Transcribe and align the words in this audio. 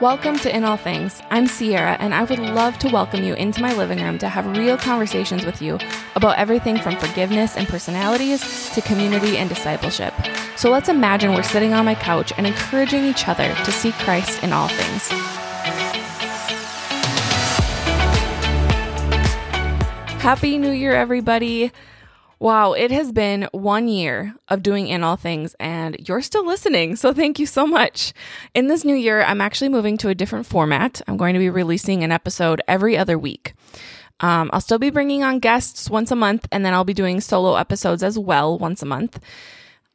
Welcome 0.00 0.38
to 0.38 0.56
In 0.56 0.62
All 0.62 0.76
Things. 0.76 1.20
I'm 1.28 1.48
Sierra, 1.48 1.96
and 1.98 2.14
I 2.14 2.22
would 2.22 2.38
love 2.38 2.78
to 2.78 2.88
welcome 2.88 3.24
you 3.24 3.34
into 3.34 3.60
my 3.60 3.74
living 3.74 4.00
room 4.00 4.16
to 4.18 4.28
have 4.28 4.56
real 4.56 4.78
conversations 4.78 5.44
with 5.44 5.60
you 5.60 5.76
about 6.14 6.38
everything 6.38 6.78
from 6.78 6.96
forgiveness 6.96 7.56
and 7.56 7.66
personalities 7.66 8.70
to 8.76 8.80
community 8.80 9.38
and 9.38 9.48
discipleship. 9.48 10.14
So 10.54 10.70
let's 10.70 10.88
imagine 10.88 11.34
we're 11.34 11.42
sitting 11.42 11.74
on 11.74 11.84
my 11.84 11.96
couch 11.96 12.32
and 12.36 12.46
encouraging 12.46 13.06
each 13.06 13.26
other 13.26 13.52
to 13.52 13.72
seek 13.72 13.92
Christ 13.94 14.40
in 14.44 14.52
all 14.52 14.68
things. 14.68 15.08
Happy 20.22 20.58
New 20.58 20.70
Year, 20.70 20.92
everybody! 20.92 21.72
Wow, 22.40 22.74
it 22.74 22.92
has 22.92 23.10
been 23.10 23.48
one 23.50 23.88
year 23.88 24.32
of 24.46 24.62
doing 24.62 24.86
In 24.86 25.02
All 25.02 25.16
Things, 25.16 25.56
and 25.58 25.96
you're 26.06 26.22
still 26.22 26.46
listening. 26.46 26.94
So 26.94 27.12
thank 27.12 27.40
you 27.40 27.46
so 27.46 27.66
much. 27.66 28.12
In 28.54 28.68
this 28.68 28.84
new 28.84 28.94
year, 28.94 29.22
I'm 29.22 29.40
actually 29.40 29.70
moving 29.70 29.96
to 29.98 30.08
a 30.08 30.14
different 30.14 30.46
format. 30.46 31.02
I'm 31.08 31.16
going 31.16 31.34
to 31.34 31.40
be 31.40 31.50
releasing 31.50 32.04
an 32.04 32.12
episode 32.12 32.62
every 32.68 32.96
other 32.96 33.18
week. 33.18 33.54
Um, 34.20 34.50
I'll 34.52 34.60
still 34.60 34.78
be 34.78 34.90
bringing 34.90 35.24
on 35.24 35.40
guests 35.40 35.90
once 35.90 36.12
a 36.12 36.16
month, 36.16 36.46
and 36.52 36.64
then 36.64 36.74
I'll 36.74 36.84
be 36.84 36.94
doing 36.94 37.20
solo 37.20 37.56
episodes 37.56 38.04
as 38.04 38.16
well 38.16 38.56
once 38.56 38.82
a 38.82 38.86
month. 38.86 39.18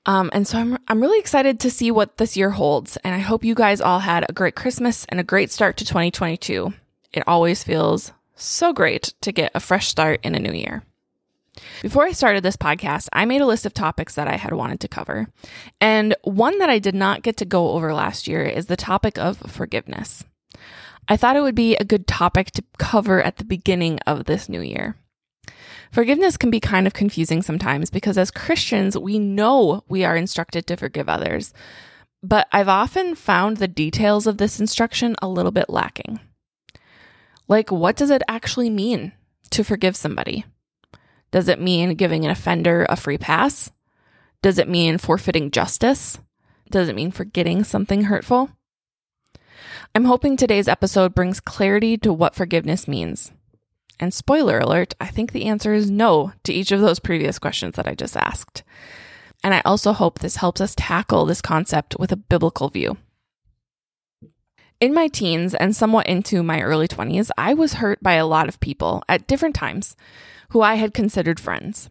Um, 0.06 0.30
and 0.34 0.46
so 0.46 0.58
I'm, 0.58 0.78
I'm 0.90 1.02
really 1.02 1.20
excited 1.20 1.62
to 1.62 1.72
see 1.72 1.92
what 1.92 2.18
this 2.18 2.36
year 2.36 2.50
holds. 2.50 2.98
And 2.98 3.16
I 3.16 3.20
hope 3.20 3.46
you 3.46 3.56
guys 3.56 3.80
all 3.80 4.00
had 4.00 4.26
a 4.28 4.34
great 4.34 4.56
Christmas 4.56 5.06
and 5.08 5.18
a 5.18 5.24
great 5.24 5.50
start 5.50 5.78
to 5.78 5.86
2022. 5.86 6.74
It 7.14 7.24
always 7.26 7.64
feels 7.64 8.12
so 8.36 8.74
great 8.74 9.14
to 9.22 9.32
get 9.32 9.52
a 9.56 9.62
fresh 9.62 9.88
start 9.88 10.20
in 10.24 10.36
a 10.36 10.40
new 10.40 10.52
year. 10.52 10.84
Before 11.82 12.04
I 12.04 12.12
started 12.12 12.44
this 12.44 12.58
podcast, 12.58 13.10
I 13.14 13.26
made 13.26 13.42
a 13.42 13.46
list 13.46 13.66
of 13.66 13.74
topics 13.74 14.16
that 14.16 14.28
I 14.28 14.38
had 14.38 14.54
wanted 14.54 14.80
to 14.80 14.88
cover. 14.88 15.28
And 15.80 16.16
one 16.24 16.58
that 16.60 16.70
I 16.70 16.80
did 16.80 16.96
not 16.96 17.22
get 17.22 17.38
to 17.38 17.46
go 17.46 17.72
over 17.72 17.94
last 17.94 18.28
year 18.28 18.44
is 18.44 18.66
the 18.66 18.76
topic 18.76 19.18
of 19.18 19.38
forgiveness. 19.38 20.24
I 21.08 21.18
thought 21.18 21.36
it 21.36 21.42
would 21.42 21.56
be 21.56 21.76
a 21.76 21.84
good 21.84 22.08
topic 22.08 22.52
to 22.52 22.64
cover 22.78 23.22
at 23.22 23.38
the 23.38 23.44
beginning 23.44 24.00
of 24.08 24.26
this 24.26 24.48
new 24.50 24.62
year. 24.62 24.96
Forgiveness 25.92 26.38
can 26.38 26.50
be 26.50 26.60
kind 26.60 26.88
of 26.88 26.94
confusing 26.94 27.44
sometimes 27.44 27.92
because 27.92 28.18
as 28.18 28.32
Christians, 28.32 28.98
we 28.98 29.20
know 29.20 29.84
we 29.88 30.04
are 30.04 30.16
instructed 30.16 30.66
to 30.68 30.78
forgive 30.78 31.08
others. 31.08 31.54
But 32.24 32.48
I've 32.52 32.70
often 32.70 33.16
found 33.16 33.58
the 33.58 33.68
details 33.68 34.26
of 34.26 34.38
this 34.38 34.60
instruction 34.60 35.16
a 35.22 35.28
little 35.28 35.52
bit 35.52 35.70
lacking. 35.70 36.20
Like, 37.48 37.70
what 37.70 37.98
does 37.98 38.10
it 38.10 38.24
actually 38.28 38.70
mean 38.70 39.12
to 39.52 39.64
forgive 39.64 39.96
somebody? 39.96 40.46
Does 41.34 41.48
it 41.48 41.60
mean 41.60 41.96
giving 41.96 42.26
an 42.26 42.30
offender 42.30 42.86
a 42.88 42.96
free 42.96 43.18
pass? 43.18 43.72
Does 44.44 44.60
it 44.60 44.70
mean 44.70 45.00
forfeiting 45.00 45.50
justice? 45.50 46.20
Does 46.70 46.88
it 46.88 46.96
mean 46.96 47.10
forgetting 47.10 47.64
something 47.64 48.04
hurtful? 48.04 48.52
I'm 49.96 50.06
hoping 50.06 50.38
today's 50.38 50.68
episode 50.68 51.16
brings 51.16 51.40
clarity 51.40 51.98
to 51.98 52.14
what 52.14 52.36
forgiveness 52.36 52.88
means. 52.88 53.32
And 54.00 54.14
spoiler 54.14 54.60
alert, 54.60 54.94
I 55.02 55.08
think 55.08 55.32
the 55.32 55.46
answer 55.46 55.74
is 55.74 55.90
no 55.90 56.34
to 56.44 56.54
each 56.54 56.72
of 56.72 56.82
those 56.82 57.00
previous 57.00 57.40
questions 57.40 57.78
that 57.78 57.88
I 57.88 57.96
just 57.96 58.16
asked. 58.16 58.62
And 59.44 59.56
I 59.56 59.64
also 59.66 59.92
hope 59.92 60.20
this 60.20 60.36
helps 60.36 60.62
us 60.62 60.76
tackle 60.76 61.26
this 61.26 61.42
concept 61.42 61.96
with 61.98 62.12
a 62.12 62.16
biblical 62.16 62.70
view. 62.70 62.98
In 64.80 64.94
my 64.94 65.08
teens 65.08 65.56
and 65.56 65.76
somewhat 65.76 66.06
into 66.06 66.44
my 66.44 66.62
early 66.62 66.88
20s, 66.88 67.32
I 67.40 67.56
was 67.56 67.76
hurt 67.76 68.04
by 68.04 68.14
a 68.14 68.28
lot 68.28 68.48
of 68.48 68.60
people 68.60 69.04
at 69.10 69.26
different 69.26 69.56
times 69.56 69.96
who 70.54 70.62
I 70.62 70.76
had 70.76 70.94
considered 70.94 71.40
friends. 71.40 71.90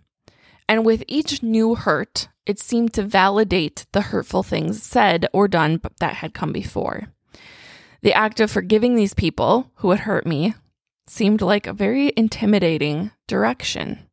And 0.69 0.87
with 0.87 1.03
each 1.09 1.43
new 1.43 1.75
hurt, 1.75 2.29
it 2.47 2.61
seemed 2.61 2.95
to 2.95 3.03
validate 3.03 3.87
the 3.91 4.03
hurtful 4.03 4.45
things 4.45 4.81
said 4.81 5.27
or 5.33 5.49
done 5.49 5.81
that 5.99 6.15
had 6.15 6.33
come 6.33 6.53
before. 6.53 7.09
The 8.03 8.15
act 8.15 8.39
of 8.39 8.53
forgiving 8.53 8.95
these 8.95 9.15
people 9.15 9.73
who 9.77 9.91
had 9.91 10.01
hurt 10.01 10.27
me 10.27 10.55
seemed 11.09 11.43
like 11.43 11.67
a 11.67 11.73
very 11.73 12.13
intimidating 12.17 13.11
direction. 13.27 14.09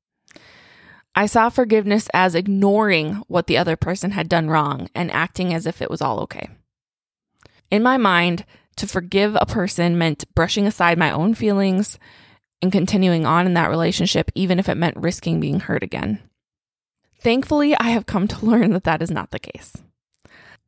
I 1.14 1.28
saw 1.28 1.50
forgiveness 1.50 2.10
as 2.12 2.34
ignoring 2.34 3.22
what 3.28 3.46
the 3.46 3.58
other 3.58 3.76
person 3.76 4.12
had 4.12 4.28
done 4.28 4.50
wrong 4.50 4.90
and 4.96 5.12
acting 5.12 5.54
as 5.54 5.68
if 5.68 5.80
it 5.80 5.92
was 5.92 6.02
all 6.02 6.22
okay. 6.22 6.50
In 7.70 7.84
my 7.84 7.98
mind, 7.98 8.46
to 8.78 8.88
forgive 8.88 9.38
a 9.40 9.46
person 9.46 10.00
meant 10.00 10.26
brushing 10.34 10.66
aside 10.66 10.98
my 10.98 11.12
own 11.12 11.36
feelings, 11.36 12.00
and 12.62 12.72
continuing 12.72 13.26
on 13.26 13.46
in 13.46 13.54
that 13.54 13.70
relationship, 13.70 14.32
even 14.36 14.60
if 14.60 14.70
it 14.70 14.76
meant 14.76 14.98
risking 14.98 15.40
being 15.40 15.62
hurt 15.62 15.84
again. 15.84 16.22
Thankfully, 17.20 17.76
I 17.76 17.90
have 17.90 18.06
come 18.06 18.28
to 18.28 18.46
learn 18.46 18.72
that 18.72 18.84
that 18.86 19.02
is 19.02 19.12
not 19.12 19.32
the 19.32 19.40
case. 19.40 19.74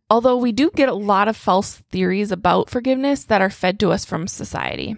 Although 0.09 0.38
we 0.38 0.52
do 0.52 0.72
get 0.75 0.90
a 0.90 0.94
lot 0.94 1.28
of 1.28 1.38
false 1.38 1.78
theories 1.90 2.31
about 2.31 2.69
forgiveness 2.69 3.24
that 3.25 3.41
are 3.41 3.50
fed 3.50 3.79
to 3.79 3.91
us 3.91 4.03
from 4.03 4.28
society. 4.28 4.97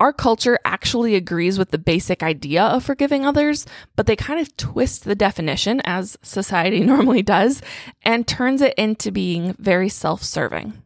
Our 0.00 0.12
culture 0.12 0.58
actually 0.64 1.16
agrees 1.16 1.58
with 1.58 1.72
the 1.72 1.78
basic 1.78 2.22
idea 2.22 2.62
of 2.62 2.84
forgiving 2.84 3.26
others, 3.26 3.66
but 3.96 4.06
they 4.06 4.14
kind 4.14 4.40
of 4.40 4.56
twist 4.56 5.04
the 5.04 5.16
definition, 5.16 5.82
as 5.84 6.16
society 6.22 6.80
normally 6.84 7.22
does, 7.22 7.60
and 8.02 8.26
turns 8.26 8.62
it 8.62 8.74
into 8.78 9.10
being 9.10 9.54
very 9.58 9.88
self 9.88 10.22
serving. 10.22 10.82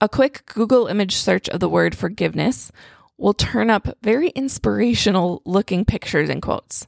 A 0.00 0.08
quick 0.08 0.46
Google 0.46 0.86
image 0.86 1.16
search 1.16 1.48
of 1.48 1.60
the 1.60 1.68
word 1.68 1.94
forgiveness 1.94 2.72
will 3.18 3.34
turn 3.34 3.68
up 3.68 3.88
very 4.00 4.28
inspirational 4.30 5.42
looking 5.44 5.84
pictures 5.84 6.30
and 6.30 6.40
quotes. 6.40 6.86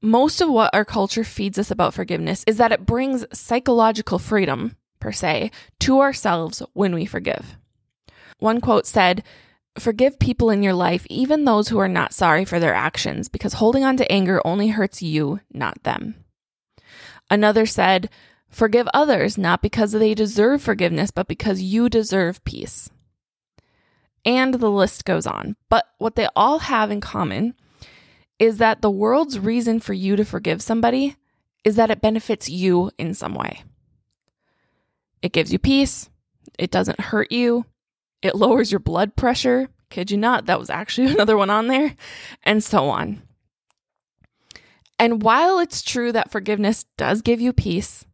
Most 0.00 0.40
of 0.40 0.48
what 0.48 0.74
our 0.74 0.84
culture 0.84 1.24
feeds 1.24 1.58
us 1.58 1.70
about 1.70 1.94
forgiveness 1.94 2.42
is 2.46 2.56
that 2.56 2.72
it 2.72 2.86
brings 2.86 3.24
psychological 3.32 4.18
freedom, 4.18 4.76
per 4.98 5.12
se, 5.12 5.50
to 5.80 6.00
ourselves 6.00 6.62
when 6.72 6.94
we 6.94 7.04
forgive. 7.04 7.56
One 8.38 8.60
quote 8.60 8.86
said, 8.86 9.22
Forgive 9.78 10.18
people 10.18 10.48
in 10.48 10.62
your 10.62 10.72
life, 10.72 11.06
even 11.10 11.44
those 11.44 11.68
who 11.68 11.78
are 11.78 11.88
not 11.88 12.14
sorry 12.14 12.46
for 12.46 12.58
their 12.58 12.74
actions, 12.74 13.28
because 13.28 13.54
holding 13.54 13.84
on 13.84 13.98
to 13.98 14.10
anger 14.10 14.40
only 14.44 14.68
hurts 14.68 15.02
you, 15.02 15.40
not 15.52 15.82
them. 15.82 16.14
Another 17.30 17.66
said, 17.66 18.08
Forgive 18.48 18.88
others, 18.94 19.36
not 19.36 19.60
because 19.60 19.92
they 19.92 20.14
deserve 20.14 20.62
forgiveness, 20.62 21.10
but 21.10 21.28
because 21.28 21.60
you 21.60 21.90
deserve 21.90 22.42
peace 22.44 22.90
and 24.26 24.54
the 24.54 24.70
list 24.70 25.04
goes 25.04 25.26
on. 25.26 25.56
But 25.70 25.86
what 25.98 26.16
they 26.16 26.28
all 26.36 26.58
have 26.58 26.90
in 26.90 27.00
common 27.00 27.54
is 28.38 28.58
that 28.58 28.82
the 28.82 28.90
world's 28.90 29.38
reason 29.38 29.80
for 29.80 29.94
you 29.94 30.16
to 30.16 30.24
forgive 30.24 30.60
somebody 30.60 31.16
is 31.64 31.76
that 31.76 31.90
it 31.90 32.02
benefits 32.02 32.48
you 32.48 32.90
in 32.98 33.14
some 33.14 33.34
way. 33.34 33.62
It 35.22 35.32
gives 35.32 35.52
you 35.52 35.58
peace, 35.58 36.10
it 36.58 36.70
doesn't 36.70 37.00
hurt 37.00 37.32
you, 37.32 37.64
it 38.22 38.34
lowers 38.34 38.70
your 38.70 38.80
blood 38.80 39.16
pressure. 39.16 39.68
Kid 39.88 40.10
you 40.10 40.16
not, 40.16 40.46
that 40.46 40.58
was 40.58 40.68
actually 40.68 41.06
another 41.12 41.36
one 41.36 41.50
on 41.50 41.68
there, 41.68 41.94
and 42.42 42.62
so 42.62 42.88
on. 42.88 43.22
And 44.98 45.22
while 45.22 45.58
it's 45.58 45.82
true 45.82 46.10
that 46.12 46.30
forgiveness 46.30 46.84
does 46.96 47.22
give 47.22 47.40
you 47.40 47.52
peace, 47.52 48.04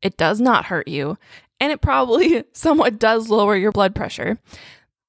it 0.00 0.16
does 0.16 0.40
not 0.40 0.66
hurt 0.66 0.88
you, 0.88 1.18
and 1.60 1.72
it 1.72 1.80
probably 1.80 2.44
somewhat 2.52 2.98
does 2.98 3.28
lower 3.28 3.56
your 3.56 3.72
blood 3.72 3.94
pressure, 3.94 4.38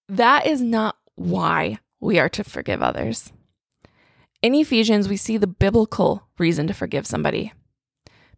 that 0.09 0.45
is 0.45 0.61
not 0.61 0.97
why 1.15 1.79
we 1.99 2.19
are 2.19 2.29
to 2.29 2.43
forgive 2.43 2.81
others. 2.81 3.31
In 4.41 4.53
Ephesians, 4.53 5.09
we 5.09 5.17
see 5.17 5.37
the 5.37 5.47
biblical 5.47 6.27
reason 6.37 6.67
to 6.67 6.73
forgive 6.73 7.07
somebody. 7.07 7.51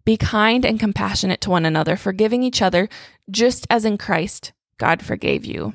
Be 0.06 0.16
kind 0.16 0.66
and 0.66 0.80
compassionate 0.80 1.42
to 1.42 1.50
one 1.50 1.66
another, 1.66 1.98
forgiving 1.98 2.44
each 2.44 2.62
other, 2.62 2.88
just 3.30 3.68
as 3.70 3.84
in 3.84 3.98
Christ 3.98 4.54
God 4.78 5.04
forgave 5.04 5.44
you. 5.44 5.74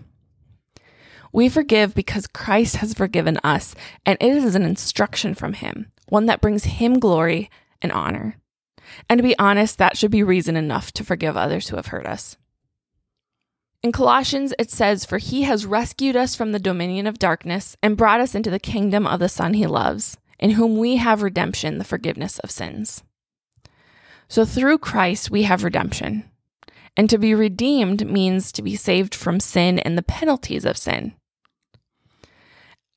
We 1.32 1.48
forgive 1.48 1.94
because 1.94 2.26
Christ 2.26 2.76
has 2.76 2.94
forgiven 2.94 3.38
us, 3.44 3.74
and 4.06 4.16
it 4.20 4.36
is 4.36 4.54
an 4.54 4.62
instruction 4.62 5.34
from 5.34 5.54
Him, 5.54 5.92
one 6.08 6.26
that 6.26 6.40
brings 6.40 6.64
Him 6.64 6.98
glory 6.98 7.50
and 7.82 7.92
honor. 7.92 8.36
And 9.08 9.18
to 9.18 9.22
be 9.22 9.38
honest, 9.38 9.78
that 9.78 9.96
should 9.96 10.10
be 10.10 10.22
reason 10.22 10.56
enough 10.56 10.92
to 10.92 11.04
forgive 11.04 11.36
others 11.36 11.68
who 11.68 11.76
have 11.76 11.86
hurt 11.86 12.06
us. 12.06 12.36
In 13.82 13.90
Colossians, 13.90 14.54
it 14.60 14.70
says, 14.70 15.04
For 15.04 15.18
he 15.18 15.42
has 15.42 15.66
rescued 15.66 16.14
us 16.14 16.36
from 16.36 16.52
the 16.52 16.60
dominion 16.60 17.08
of 17.08 17.18
darkness 17.18 17.76
and 17.82 17.96
brought 17.96 18.20
us 18.20 18.34
into 18.34 18.50
the 18.50 18.60
kingdom 18.60 19.06
of 19.08 19.18
the 19.18 19.28
Son 19.28 19.54
he 19.54 19.66
loves, 19.66 20.16
in 20.38 20.50
whom 20.50 20.76
we 20.76 20.96
have 20.96 21.22
redemption, 21.22 21.78
the 21.78 21.84
forgiveness 21.84 22.38
of 22.40 22.50
sins. 22.50 23.02
So 24.28 24.44
through 24.44 24.78
Christ, 24.78 25.30
we 25.30 25.42
have 25.42 25.64
redemption. 25.64 26.30
And 26.96 27.10
to 27.10 27.18
be 27.18 27.34
redeemed 27.34 28.08
means 28.08 28.52
to 28.52 28.62
be 28.62 28.76
saved 28.76 29.14
from 29.16 29.40
sin 29.40 29.80
and 29.80 29.98
the 29.98 30.02
penalties 30.02 30.64
of 30.64 30.76
sin. 30.76 31.14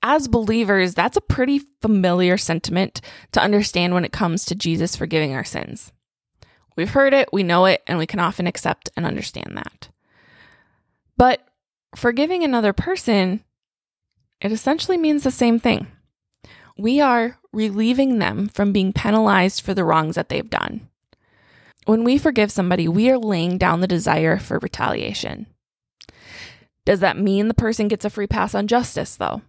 As 0.04 0.28
believers, 0.28 0.94
that's 0.94 1.18
a 1.18 1.22
pretty 1.22 1.62
familiar 1.82 2.38
sentiment 2.38 3.02
to 3.32 3.42
understand 3.42 3.96
when 3.96 4.06
it 4.06 4.12
comes 4.12 4.46
to 4.46 4.54
Jesus 4.54 4.96
forgiving 4.96 5.34
our 5.34 5.44
sins. 5.44 5.92
We've 6.78 6.92
heard 6.92 7.14
it, 7.14 7.30
we 7.34 7.42
know 7.42 7.66
it, 7.66 7.82
and 7.88 7.98
we 7.98 8.06
can 8.06 8.20
often 8.20 8.46
accept 8.46 8.92
and 8.96 9.04
understand 9.04 9.58
that. 9.58 9.90
But 11.18 11.46
forgiving 11.96 12.44
another 12.44 12.74
person, 12.74 13.44
it 14.42 14.52
essentially 14.52 14.98
means 14.98 15.24
the 15.24 15.32
same 15.32 15.60
thing. 15.60 15.88
We 16.78 17.00
are 17.00 17.40
relieving 17.54 18.20
them 18.20 18.50
from 18.50 18.74
being 18.74 18.92
penalized 18.92 19.62
for 19.62 19.74
the 19.74 19.86
wrongs 19.86 20.16
that 20.16 20.30
they've 20.30 20.50
done. 20.50 20.90
When 21.86 22.04
we 22.04 22.18
forgive 22.18 22.52
somebody, 22.52 22.88
we 22.88 23.10
are 23.10 23.18
laying 23.18 23.58
down 23.58 23.80
the 23.80 23.88
desire 23.88 24.38
for 24.38 24.60
retaliation. 24.60 25.48
Does 26.84 27.00
that 27.00 27.18
mean 27.18 27.48
the 27.48 27.54
person 27.54 27.88
gets 27.88 28.06
a 28.06 28.10
free 28.10 28.28
pass 28.28 28.54
on 28.54 28.68
justice, 28.68 29.16
though? 29.16 29.42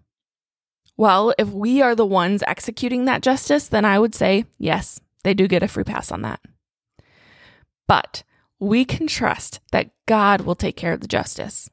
Well, 0.97 1.35
if 1.39 1.49
we 1.49 1.83
are 1.83 1.95
the 1.95 2.07
ones 2.07 2.43
executing 2.47 3.05
that 3.05 3.23
justice, 3.23 3.69
then 3.69 3.85
I 3.85 3.99
would 3.99 4.15
say 4.15 4.47
yes, 4.59 5.01
they 5.25 5.35
do 5.35 5.49
get 5.49 5.63
a 5.63 5.69
free 5.69 5.85
pass 5.85 6.11
on 6.11 6.23
that. 6.23 6.41
But 7.87 8.23
we 8.59 8.85
can 8.85 9.07
trust 9.07 9.61
that 9.73 9.91
God 10.07 10.43
will 10.43 10.55
take 10.55 10.77
care 10.77 10.93
of 10.93 11.01
the 11.01 11.09
justice. 11.09 11.69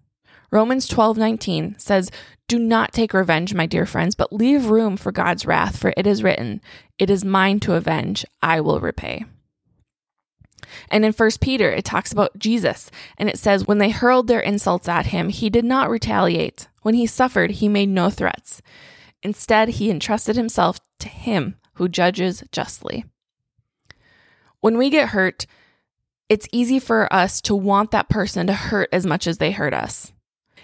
Romans 0.51 0.87
12:19 0.87 1.75
says, 1.79 2.11
"Do 2.47 2.59
not 2.59 2.93
take 2.93 3.13
revenge, 3.13 3.53
my 3.53 3.65
dear 3.65 3.85
friends, 3.85 4.13
but 4.13 4.33
leave 4.33 4.67
room 4.67 4.97
for 4.97 5.11
God's 5.11 5.45
wrath, 5.45 5.77
for 5.77 5.93
it 5.97 6.05
is 6.05 6.21
written, 6.21 6.61
it 6.99 7.09
is 7.09 7.25
mine 7.25 7.59
to 7.61 7.73
avenge, 7.73 8.25
I 8.41 8.61
will 8.61 8.79
repay." 8.79 9.25
And 10.89 11.05
in 11.05 11.13
1 11.13 11.39
Peter, 11.41 11.71
it 11.71 11.85
talks 11.85 12.11
about 12.11 12.37
Jesus, 12.37 12.91
and 13.17 13.29
it 13.29 13.39
says, 13.39 13.67
When 13.67 13.77
they 13.77 13.89
hurled 13.89 14.27
their 14.27 14.39
insults 14.39 14.87
at 14.87 15.07
him, 15.07 15.29
he 15.29 15.49
did 15.49 15.65
not 15.65 15.89
retaliate. 15.89 16.67
When 16.81 16.95
he 16.95 17.05
suffered, 17.05 17.51
he 17.51 17.67
made 17.67 17.89
no 17.89 18.09
threats. 18.09 18.61
Instead, 19.21 19.69
he 19.69 19.89
entrusted 19.89 20.35
himself 20.35 20.79
to 20.99 21.07
him 21.09 21.55
who 21.75 21.87
judges 21.87 22.43
justly. 22.51 23.05
When 24.59 24.77
we 24.77 24.89
get 24.89 25.09
hurt, 25.09 25.45
it's 26.29 26.47
easy 26.51 26.79
for 26.79 27.11
us 27.13 27.41
to 27.41 27.55
want 27.55 27.91
that 27.91 28.09
person 28.09 28.47
to 28.47 28.53
hurt 28.53 28.89
as 28.91 29.05
much 29.05 29.27
as 29.27 29.37
they 29.37 29.51
hurt 29.51 29.73
us. 29.73 30.11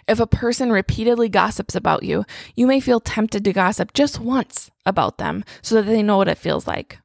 If 0.08 0.20
a 0.20 0.28
person 0.28 0.72
repeatedly 0.72 1.30
gossips 1.30 1.76
about 1.76 2.04
you, 2.04 2.26
you 2.56 2.66
may 2.66 2.80
feel 2.80 3.00
tempted 3.00 3.44
to 3.44 3.54
gossip 3.54 3.94
just 3.94 4.20
once 4.20 4.72
about 4.86 5.18
them 5.18 5.44
so 5.62 5.76
that 5.76 5.84
they 5.84 6.02
know 6.02 6.18
what 6.18 6.28
it 6.28 6.38
feels 6.38 6.66
like. 6.66 6.98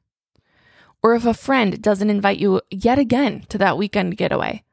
Or 1.03 1.13
if 1.13 1.25
a 1.25 1.35
friend 1.35 1.81
doesn't 1.81 2.09
invite 2.09 2.39
you 2.39 2.61
yet 2.71 2.97
again 2.97 3.45
to 3.49 3.59
that 3.59 3.77
weekend 3.77 4.17
getaway, 4.17 4.63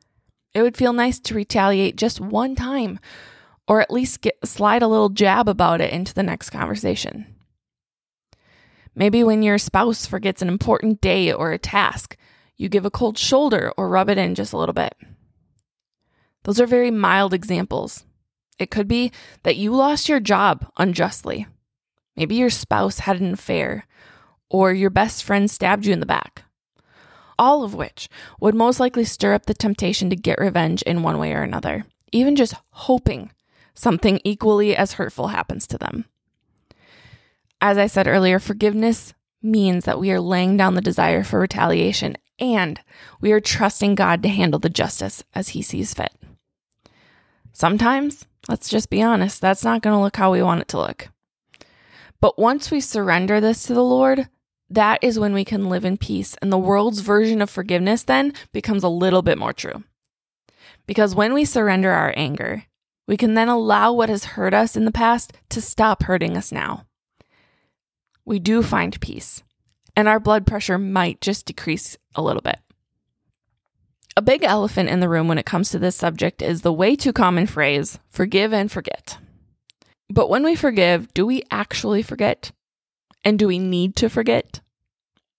it 0.55 0.63
would 0.63 0.79
feel 0.79 0.95
nice 0.95 1.19
to 1.21 1.35
retaliate 1.35 1.97
just 1.97 2.21
one 2.21 2.55
time 2.55 2.99
or 3.69 3.81
at 3.81 3.91
least 3.91 4.23
get, 4.23 4.37
slide 4.45 4.83
a 4.83 4.89
little 4.89 5.09
jab 5.09 5.49
about 5.49 5.81
it 5.81 5.93
into 5.93 6.15
the 6.15 6.23
next 6.23 6.51
conversation. 6.51 7.27
Maybe 8.95 9.23
when 9.23 9.43
your 9.43 9.59
spouse 9.59 10.07
forgets 10.07 10.43
an 10.43 10.49
important 10.49 11.01
day 11.01 11.33
or 11.33 11.53
a 11.53 11.59
task, 11.59 12.17
you 12.57 12.69
give 12.69 12.85
a 12.85 12.91
cold 12.91 13.19
shoulder 13.19 13.73
or 13.77 13.89
rub 13.89 14.09
it 14.09 14.19
in 14.19 14.35
just 14.35 14.53
a 14.53 14.57
little 14.57 14.73
bit. 14.73 14.95
Those 16.45 16.61
are 16.61 16.67
very 16.67 16.91
mild 16.91 17.33
examples. 17.33 18.05
It 18.59 18.71
could 18.71 18.89
be 18.89 19.13
that 19.43 19.57
you 19.57 19.73
lost 19.73 20.09
your 20.09 20.21
job 20.21 20.71
unjustly. 20.77 21.47
Maybe 22.17 22.35
your 22.35 22.51
spouse 22.51 23.01
had 23.01 23.21
an 23.21 23.33
affair, 23.33 23.87
or 24.51 24.73
your 24.73 24.91
best 24.91 25.25
friend 25.25 25.51
stabbed 25.51 25.87
you 25.87 25.93
in 25.93 26.01
the 26.01 26.07
back. 26.07 26.45
All 27.39 27.65
of 27.65 27.75
which 27.75 28.09
would 28.41 28.55
most 28.55 28.79
likely 28.79 29.05
stir 29.05 29.35
up 29.35 29.47
the 29.47 29.55
temptation 29.55 30.11
to 30.11 30.17
get 30.17 30.39
revenge 30.39 30.83
in 30.83 31.03
one 31.03 31.19
way 31.19 31.33
or 31.33 31.43
another, 31.43 31.87
even 32.13 32.37
just 32.37 32.55
hoping 32.71 33.31
something 33.75 34.21
equally 34.25 34.77
as 34.77 34.93
hurtful 34.93 35.29
happens 35.29 35.67
to 35.67 35.79
them. 35.79 36.05
As 37.61 37.79
I 37.79 37.87
said 37.87 38.07
earlier, 38.07 38.39
forgiveness 38.39 39.15
means 39.43 39.85
that 39.85 39.99
we 39.99 40.11
are 40.13 40.21
laying 40.21 40.57
down 40.57 40.75
the 40.75 40.81
desire 40.81 41.25
for 41.25 41.41
retaliation 41.41 42.17
and 42.43 42.81
we 43.21 43.31
are 43.31 43.41
trusting 43.41 43.95
God 43.95 44.23
to 44.23 44.29
handle 44.29 44.59
the 44.59 44.69
justice 44.69 45.23
as 45.33 45.51
He 45.51 45.63
sees 45.63 45.95
fit. 45.95 46.13
Sometimes, 47.53 48.27
let's 48.49 48.69
just 48.69 48.91
be 48.91 49.01
honest, 49.01 49.41
that's 49.41 49.63
not 49.63 49.81
going 49.81 49.95
to 49.97 50.01
look 50.01 50.17
how 50.17 50.33
we 50.33 50.43
want 50.43 50.61
it 50.61 50.69
to 50.69 50.79
look. 50.79 51.09
But 52.21 52.39
once 52.39 52.71
we 52.71 52.81
surrender 52.81 53.41
this 53.41 53.63
to 53.65 53.75
the 53.75 53.85
Lord, 53.85 54.29
that 54.69 54.99
is 55.03 55.19
when 55.19 55.35
we 55.35 55.45
can 55.45 55.69
live 55.69 55.85
in 55.85 55.97
peace, 55.97 56.37
and 56.43 56.51
the 56.51 56.59
world's 56.59 57.01
version 57.01 57.41
of 57.41 57.49
forgiveness 57.49 58.03
then 58.03 58.33
becomes 58.53 58.83
a 58.83 58.89
little 58.89 59.23
bit 59.23 59.39
more 59.39 59.53
true. 59.53 59.85
Because 60.87 61.15
when 61.15 61.35
we 61.35 61.45
surrender 61.45 61.93
our 61.93 62.13
anger, 62.17 62.65
we 63.07 63.17
can 63.17 63.35
then 63.35 63.49
allow 63.49 63.93
what 63.93 64.09
has 64.09 64.25
hurt 64.25 64.55
us 64.55 64.77
in 64.77 64.85
the 64.85 64.91
past 64.91 65.33
to 65.51 65.61
stop 65.61 66.05
hurting 66.05 66.37
us 66.37 66.51
now. 66.51 66.87
We 68.25 68.39
do 68.39 68.63
find 68.63 69.01
peace, 69.01 69.43
and 69.97 70.09
our 70.09 70.21
blood 70.21 70.47
pressure 70.47 70.79
might 70.79 71.21
just 71.21 71.47
decrease 71.47 71.97
a 72.15 72.23
little 72.23 72.43
bit. 72.43 72.59
A 74.17 74.23
big 74.23 74.45
elephant 74.45 74.91
in 74.91 75.01
the 75.01 75.09
room 75.09 75.27
when 75.27 75.39
it 75.39 75.47
comes 75.47 75.71
to 75.71 75.79
this 75.79 75.97
subject 75.97 76.43
is 76.43 76.61
the 76.61 76.73
way 76.73 76.97
too 76.97 77.13
common 77.13 77.47
phrase 77.47 77.99
forgive 78.11 78.53
and 78.53 78.71
forget. 78.71 79.19
But 80.11 80.29
when 80.29 80.45
we 80.45 80.55
forgive, 80.55 81.13
do 81.15 81.25
we 81.25 81.43
actually 81.51 82.03
forget? 82.03 82.53
And 83.25 83.39
do 83.39 83.47
we 83.47 83.59
need 83.59 83.97
to 83.97 84.11
forget? 84.11 84.61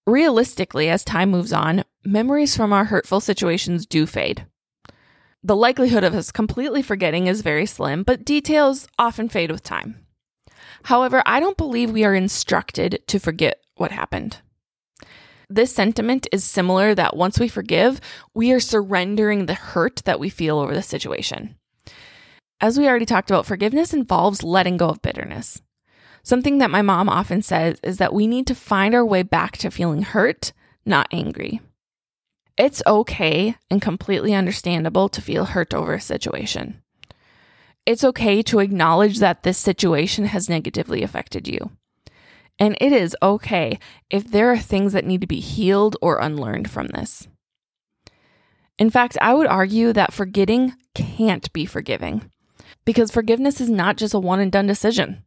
Realistically, 0.08 0.90
as 0.90 1.04
time 1.04 1.30
moves 1.30 1.54
on, 1.54 1.84
memories 2.04 2.58
from 2.58 2.74
our 2.74 2.86
hurtful 2.86 3.20
situations 3.20 3.86
do 3.86 4.06
fade. 4.06 4.46
The 5.44 5.56
likelihood 5.56 6.04
of 6.04 6.16
us 6.16 6.32
completely 6.32 6.82
forgetting 6.82 7.28
is 7.28 7.42
very 7.42 7.66
slim, 7.66 8.04
but 8.04 8.26
details 8.26 8.88
often 8.98 9.30
fade 9.30 9.52
with 9.52 9.62
time. 9.62 10.06
However, 10.84 11.22
I 11.26 11.40
don't 11.40 11.58
believe 11.58 11.92
we 11.92 12.06
are 12.06 12.16
instructed 12.16 13.04
to 13.08 13.20
forget 13.20 13.60
what 13.76 13.92
happened. 13.92 14.38
This 15.50 15.74
sentiment 15.74 16.28
is 16.32 16.44
similar 16.44 16.96
that 16.96 17.16
once 17.16 17.40
we 17.40 17.48
forgive, 17.48 18.00
we 18.34 18.52
are 18.52 18.60
surrendering 18.60 19.46
the 19.46 19.54
hurt 19.54 20.02
that 20.06 20.20
we 20.20 20.30
feel 20.30 20.60
over 20.60 20.74
the 20.74 20.82
situation. 20.82 21.56
As 22.62 22.78
we 22.78 22.88
already 22.88 23.06
talked 23.06 23.30
about, 23.30 23.46
forgiveness 23.46 23.94
involves 23.94 24.44
letting 24.44 24.78
go 24.78 24.90
of 24.90 25.02
bitterness. 25.02 25.62
Something 26.24 26.60
that 26.60 26.72
my 26.72 26.82
mom 26.82 27.10
often 27.10 27.42
says 27.42 27.78
is 27.84 27.98
that 27.98 28.14
we 28.14 28.28
need 28.28 28.48
to 28.48 28.56
find 28.56 28.96
our 28.96 29.06
way 29.06 29.24
back 29.24 29.58
to 29.58 29.70
feeling 29.70 30.04
hurt, 30.04 30.54
not 30.86 31.08
angry. 31.12 31.60
It's 32.58 32.84
okay 32.88 33.58
and 33.70 33.82
completely 33.82 34.34
understandable 34.34 35.10
to 35.10 35.22
feel 35.22 35.46
hurt 35.46 35.74
over 35.74 35.94
a 35.94 36.00
situation. 36.00 36.82
It's 37.86 38.04
okay 38.04 38.42
to 38.44 38.60
acknowledge 38.60 39.20
that 39.20 39.44
this 39.44 39.58
situation 39.58 40.26
has 40.26 40.48
negatively 40.48 41.04
affected 41.04 41.48
you. 41.48 41.72
And 42.60 42.78
it 42.80 42.94
is 42.94 43.16
okay 43.22 43.80
if 44.10 44.30
there 44.30 44.52
are 44.52 44.58
things 44.58 44.94
that 44.94 45.06
need 45.06 45.22
to 45.22 45.28
be 45.28 45.40
healed 45.40 45.98
or 46.02 46.20
unlearned 46.20 46.70
from 46.70 46.88
this. 46.88 47.28
In 48.78 48.90
fact, 48.90 49.18
I 49.22 49.34
would 49.34 49.48
argue 49.48 49.94
that 49.94 50.14
forgetting 50.14 50.74
can't 50.96 51.52
be 51.54 51.66
forgiving 51.66 52.30
because 52.86 53.12
forgiveness 53.12 53.62
is 53.62 53.70
not 53.70 53.98
just 53.98 54.14
a 54.14 54.20
one 54.20 54.40
and 54.40 54.52
done 54.52 54.68
decision. 54.68 55.24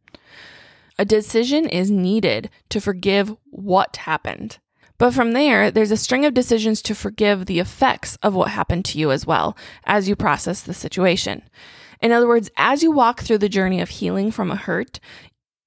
A 0.99 1.05
decision 1.05 1.67
is 1.69 1.91
needed 1.91 2.49
to 2.69 2.81
forgive 2.81 3.35
what 3.45 3.97
happened. 3.97 4.57
But 4.97 5.13
from 5.13 5.33
there, 5.33 5.69
there's 5.69 5.91
a 5.91 5.97
string 5.97 6.25
of 6.25 6.33
decisions 6.33 6.81
to 6.83 6.95
forgive 6.95 7.45
the 7.45 7.59
effects 7.59 8.17
of 8.23 8.33
what 8.33 8.49
happened 8.49 8.83
to 8.85 8.97
you 8.97 9.11
as 9.11 9.27
well 9.27 9.55
as 9.85 10.09
you 10.09 10.15
process 10.15 10.61
the 10.61 10.73
situation. 10.73 11.43
In 12.01 12.11
other 12.11 12.27
words, 12.27 12.49
as 12.57 12.81
you 12.81 12.91
walk 12.91 13.21
through 13.21 13.37
the 13.39 13.49
journey 13.49 13.79
of 13.79 13.89
healing 13.89 14.31
from 14.31 14.49
a 14.49 14.55
hurt, 14.55 14.99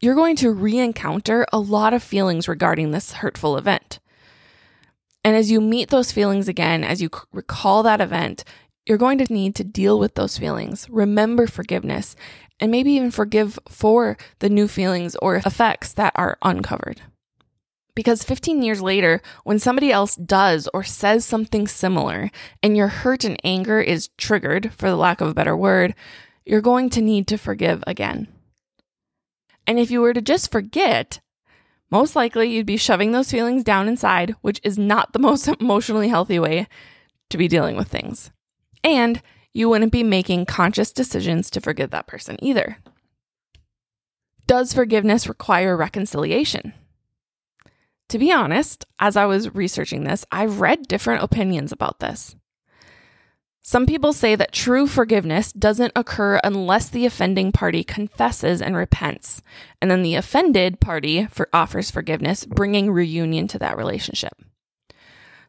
you're 0.01 0.15
going 0.15 0.37
to 0.37 0.51
re 0.51 0.79
encounter 0.79 1.47
a 1.53 1.59
lot 1.59 1.93
of 1.93 2.03
feelings 2.03 2.49
regarding 2.49 2.91
this 2.91 3.13
hurtful 3.13 3.57
event. 3.57 4.01
And 5.23 5.37
as 5.37 5.51
you 5.51 5.61
meet 5.61 5.91
those 5.91 6.13
feelings 6.13 6.49
again, 6.49 6.83
as 6.83 7.03
you 7.03 7.11
recall 7.33 7.83
that 7.83 8.01
event, 8.01 8.43
you're 8.87 8.97
going 8.97 9.19
to 9.19 9.33
need 9.33 9.55
to 9.57 9.65
deal 9.65 9.99
with 9.99 10.15
those 10.15 10.39
feelings, 10.39 10.89
remember 10.89 11.47
forgiveness, 11.47 12.17
and 12.59 12.71
maybe 12.71 12.93
even 12.93 13.11
forgive 13.11 13.59
for 13.69 14.17
the 14.39 14.49
new 14.49 14.67
feelings 14.67 15.15
or 15.17 15.37
effects 15.37 15.93
that 15.93 16.13
are 16.17 16.39
uncovered. 16.43 17.03
Because 17.95 18.23
15 18.25 18.63
years 18.63 18.81
later, 18.81 19.21
when 19.45 19.59
somebody 19.59 19.93
else 19.93 20.17
does 20.17 20.69
or 20.73 20.83
says 20.83 21.27
something 21.27 21.69
similar 21.69 22.31
and 22.63 22.77
your 22.77 22.89
hurt 22.89 23.25
and 23.25 23.39
anger 23.45 23.81
is 23.81 24.09
triggered, 24.17 24.73
for 24.73 24.89
the 24.89 24.97
lack 24.97 25.21
of 25.21 25.29
a 25.29 25.35
better 25.35 25.57
word, 25.57 25.95
you're 26.47 26.63
going 26.63 26.89
to 26.91 27.03
need 27.03 27.27
to 27.27 27.37
forgive 27.37 27.85
again. 27.87 28.29
And 29.71 29.79
if 29.79 29.93
you 29.93 30.01
were 30.01 30.13
to 30.13 30.21
just 30.21 30.51
forget, 30.51 31.21
most 31.93 32.17
likely 32.17 32.51
you'd 32.51 32.67
be 32.67 32.77
shoving 32.77 33.13
those 33.13 33.31
feelings 33.31 33.63
down 33.63 33.87
inside, 33.87 34.35
which 34.41 34.61
is 34.65 34.77
not 34.77 35.13
the 35.13 35.19
most 35.21 35.47
emotionally 35.47 36.09
healthy 36.09 36.41
way 36.41 36.67
to 37.29 37.39
be 37.39 37.47
dealing 37.47 37.77
with 37.77 37.87
things. 37.87 38.33
And 38.83 39.23
you 39.53 39.69
wouldn't 39.69 39.93
be 39.93 40.03
making 40.03 40.47
conscious 40.47 40.93
decisions 40.93 41.51
to 41.51 41.61
forgive 41.61 41.91
that 41.91 42.09
person 42.09 42.37
either. 42.45 42.79
Does 44.49 44.75
forgiveness 44.75 45.29
require 45.29 45.77
reconciliation? 45.77 46.73
To 48.09 48.19
be 48.19 48.33
honest, 48.33 48.87
as 48.99 49.17
I 49.17 49.27
was 49.27 49.55
researching 49.55 50.03
this, 50.03 50.27
I've 50.33 50.61
read 50.61 50.89
different 50.89 51.23
opinions 51.23 51.71
about 51.71 52.01
this. 52.01 52.35
Some 53.63 53.85
people 53.85 54.13
say 54.13 54.35
that 54.37 54.53
true 54.53 54.87
forgiveness 54.87 55.53
doesn't 55.53 55.93
occur 55.95 56.41
unless 56.43 56.89
the 56.89 57.05
offending 57.05 57.53
party 57.53 57.85
confesses 57.85 58.63
and 58.63 58.75
repents, 58.75 59.43
and 59.83 59.91
then 59.91 60.03
the 60.03 60.15
offended 60.15 60.81
party 60.81 61.27
for 61.27 61.49
offers 61.53 61.91
forgiveness, 61.91 62.47
bringing 62.47 62.91
reunion 62.91 63.47
to 63.49 63.59
that 63.59 63.77
relationship. 63.77 64.33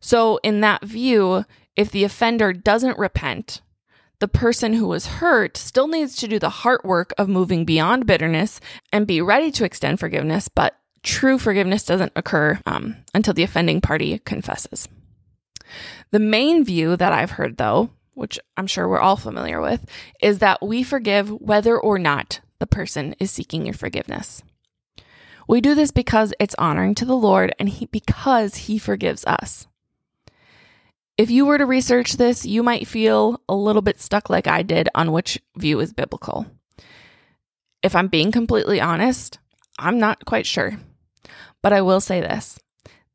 So, 0.02 0.40
in 0.44 0.62
that 0.62 0.84
view, 0.84 1.46
if 1.76 1.90
the 1.90 2.04
offender 2.04 2.52
doesn't 2.52 2.98
repent, 2.98 3.62
the 4.20 4.28
person 4.28 4.74
who 4.74 4.88
was 4.88 5.08
hurt 5.08 5.58
still 5.58 5.88
needs 5.88 6.16
to 6.18 6.28
do 6.28 6.38
the 6.38 6.50
heart 6.50 6.84
work 6.84 7.14
of 7.18 7.30
moving 7.30 7.66
beyond 7.66 8.06
bitterness 8.06 8.60
and 8.92 9.08
be 9.08 9.22
ready 9.22 9.52
to 9.52 9.64
extend 9.64 10.00
forgiveness, 10.00 10.48
but 10.48 10.76
true 11.02 11.40
forgiveness 11.40 11.84
doesn't 11.84 12.12
occur 12.16 12.60
um, 12.66 12.98
until 13.14 13.34
the 13.34 13.44
offending 13.44 13.82
party 13.82 14.20
confesses. 14.20 14.88
The 16.12 16.20
main 16.20 16.64
view 16.64 16.96
that 16.98 17.14
I've 17.14 17.32
heard, 17.32 17.58
though, 17.58 17.90
which 18.14 18.40
I'm 18.58 18.68
sure 18.68 18.88
we're 18.88 19.00
all 19.00 19.18
familiar 19.18 19.62
with, 19.62 19.86
is 20.22 20.40
that 20.40 20.62
we 20.62 20.84
forgive 20.84 21.30
whether 21.30 21.78
or 21.78 21.98
not 21.98 22.42
the 22.60 22.68
person 22.68 23.16
is 23.20 23.32
seeking 23.32 23.66
your 23.66 23.74
forgiveness. 23.74 24.44
We 25.48 25.62
do 25.62 25.76
this 25.76 25.92
because 25.92 26.34
it's 26.40 26.56
honoring 26.58 26.96
to 26.96 27.06
the 27.06 27.16
Lord 27.16 27.54
and 27.60 27.68
he, 27.68 27.88
because 27.88 28.56
He 28.56 28.78
forgives 28.78 29.26
us. 29.26 29.68
If 31.18 31.30
you 31.30 31.46
were 31.46 31.58
to 31.58 31.66
research 31.66 32.14
this, 32.14 32.46
you 32.46 32.64
might 32.64 32.88
feel 32.88 33.42
a 33.50 33.56
little 33.56 33.82
bit 33.82 34.00
stuck 34.00 34.30
like 34.30 34.48
I 34.48 34.64
did 34.64 34.90
on 34.96 35.12
which 35.12 35.42
view 35.58 35.80
is 35.80 35.94
biblical. 35.94 36.48
If 37.84 37.96
I'm 37.96 38.08
being 38.08 38.32
completely 38.32 38.80
honest, 38.80 39.40
I'm 39.78 40.00
not 40.00 40.26
quite 40.26 40.46
sure. 40.46 40.80
But 41.62 41.74
I 41.74 41.82
will 41.82 42.02
say 42.02 42.22
this 42.22 42.60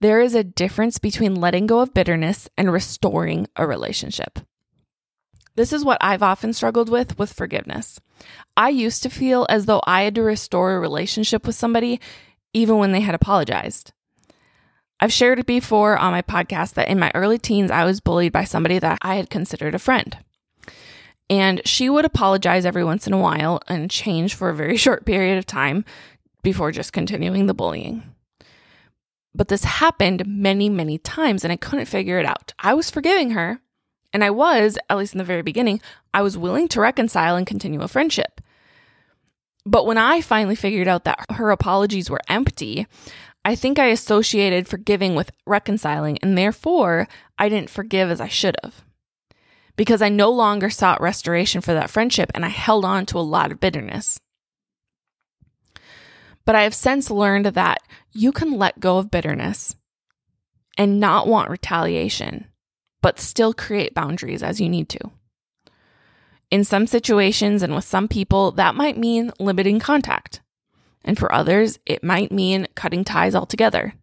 there 0.01 0.21
is 0.21 0.35
a 0.35 0.45
difference 0.45 0.99
between 0.99 1.37
letting 1.37 1.67
go 1.67 1.81
of 1.81 1.95
bitterness 1.95 2.49
and 2.57 2.71
restoring 2.71 3.47
a 3.57 3.67
relationship. 3.67 4.41
This 5.57 5.73
is 5.73 5.85
what 5.85 5.99
I've 6.01 6.23
often 6.23 6.53
struggled 6.53 6.89
with 6.89 7.19
with 7.19 7.33
forgiveness. 7.33 7.99
I 8.57 8.69
used 8.69 9.03
to 9.03 9.11
feel 9.11 9.47
as 9.49 9.67
though 9.67 9.83
I 9.87 10.03
had 10.03 10.15
to 10.15 10.23
restore 10.23 10.75
a 10.75 10.81
relationship 10.81 11.47
with 11.47 11.57
somebody 11.57 12.01
even 12.53 12.79
when 12.79 12.93
they 12.93 13.01
had 13.01 13.15
apologized. 13.15 13.93
I've 15.01 15.13
shared 15.13 15.39
it 15.39 15.47
before 15.47 15.99
on 15.99 16.13
my 16.13 16.23
podcast 16.23 16.75
that 16.75 16.89
in 16.89 16.99
my 16.99 17.11
early 17.15 17.39
teens, 17.39 17.71
I 17.71 17.85
was 17.85 18.01
bullied 18.01 18.33
by 18.33 18.45
somebody 18.45 18.79
that 18.79 18.99
I 19.03 19.17
had 19.17 19.29
considered 19.29 19.75
a 19.75 19.79
friend. 19.79 20.17
And 21.29 21.61
she 21.67 21.91
would 21.91 22.05
apologize 22.05 22.65
every 22.65 22.85
once 22.85 23.07
in 23.07 23.13
a 23.13 23.19
while 23.19 23.61
and 23.69 23.91
change 23.91 24.35
for 24.35 24.49
a 24.49 24.55
very 24.55 24.77
short 24.79 25.05
period 25.05 25.39
of 25.39 25.47
time 25.47 25.85
before 26.43 26.71
just 26.71 26.93
continuing 26.93 27.47
the 27.47 27.55
bullying. 27.55 28.03
But 29.35 29.49
this 29.49 29.65
happened 29.65 30.27
many, 30.27 30.71
many 30.71 30.97
times, 30.97 31.45
and 31.45 31.53
I 31.53 31.57
couldn't 31.57 31.87
figure 31.87 32.19
it 32.19 32.25
out. 32.25 32.55
I 32.59 32.73
was 32.73 32.91
forgiving 32.91 33.31
her, 33.33 33.61
and 34.13 34.25
I 34.25 34.31
was, 34.31 34.79
at 34.89 34.97
least 34.97 35.15
in 35.15 35.19
the 35.19 35.25
very 35.25 35.43
beginning, 35.43 35.81
I 36.15 36.23
was 36.23 36.39
willing 36.39 36.69
to 36.69 36.81
reconcile 36.81 37.37
and 37.37 37.47
continue 37.47 37.83
a 37.83 37.89
friendship. 37.89 38.41
But 39.65 39.87
when 39.87 39.99
I 39.99 40.21
finally 40.21 40.55
figured 40.55 40.89
out 40.89 41.05
that 41.05 41.25
her 41.31 41.51
apologies 41.51 42.09
were 42.09 42.21
empty, 42.29 42.87
I 43.45 43.55
think 43.55 43.79
I 43.79 43.87
associated 43.87 44.69
forgiving 44.69 45.15
with 45.15 45.31
reconciling, 45.47 46.19
and 46.23 46.37
therefore 46.37 47.09
I 47.39 47.49
didn't 47.49 47.71
forgive 47.71 48.11
as 48.11 48.21
I 48.21 48.29
should 48.29 48.57
have. 48.63 48.85
Because 49.77 50.03
I 50.03 50.09
no 50.09 50.31
longer 50.31 50.71
sought 50.71 51.01
restoration 51.01 51.61
for 51.61 51.75
that 51.75 51.91
friendship 51.91 52.31
and 52.35 52.45
I 52.45 52.49
held 52.49 52.85
on 52.85 53.07
to 53.07 53.19
a 53.19 53.21
lot 53.21 53.53
of 53.53 53.61
bitterness. 53.61 54.19
But 56.45 56.55
I 56.55 56.63
have 56.63 56.75
since 56.75 57.11
learned 57.11 57.47
that 57.47 57.79
you 58.13 58.33
can 58.33 58.57
let 58.57 58.81
go 58.81 58.99
of 58.99 59.11
bitterness 59.11 59.77
and 60.79 61.01
not 61.01 61.27
want 61.27 61.51
retaliation, 61.51 62.47
but 63.03 63.21
still 63.21 63.53
create 63.55 63.95
boundaries 63.95 64.43
as 64.43 64.61
you 64.61 64.69
need 64.69 64.89
to. 64.91 65.11
In 66.51 66.65
some 66.65 66.87
situations 66.87 67.63
and 67.63 67.75
with 67.75 67.85
some 67.85 68.09
people, 68.09 68.53
that 68.53 68.75
might 68.75 68.97
mean 68.97 69.33
limiting 69.39 69.81
contact. 69.81 70.41
And 71.05 71.19
for 71.19 71.33
others, 71.33 71.79
it 71.87 72.05
might 72.05 72.33
mean 72.33 72.67
cutting 72.75 73.05
ties 73.05 73.35
altogether. 73.35 73.95